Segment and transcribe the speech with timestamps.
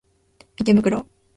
[0.57, 1.05] 池袋